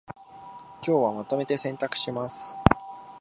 [0.81, 2.57] 今日はまとめて洗濯します